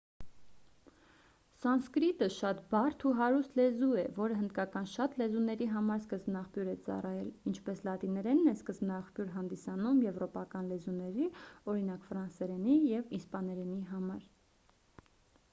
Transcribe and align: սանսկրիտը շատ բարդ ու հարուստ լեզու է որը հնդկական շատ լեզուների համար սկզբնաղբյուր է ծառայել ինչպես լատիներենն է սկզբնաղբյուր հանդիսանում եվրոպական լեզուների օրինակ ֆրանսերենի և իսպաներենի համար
սանսկրիտը 1.63 2.29
շատ 2.35 2.61
բարդ 2.71 3.03
ու 3.09 3.11
հարուստ 3.19 3.59
լեզու 3.59 3.89
է 4.03 4.05
որը 4.15 4.37
հնդկական 4.39 4.87
շատ 4.93 5.19
լեզուների 5.23 5.67
համար 5.75 6.01
սկզբնաղբյուր 6.05 6.71
է 6.73 6.75
ծառայել 6.89 7.29
ինչպես 7.53 7.83
լատիներենն 7.89 8.51
է 8.55 8.55
սկզբնաղբյուր 8.61 9.31
հանդիսանում 9.37 10.03
եվրոպական 10.09 10.73
լեզուների 10.75 11.29
օրինակ 11.77 12.09
ֆրանսերենի 12.11 12.83
և 12.97 13.17
իսպաներենի 13.23 13.81
համար 13.95 14.29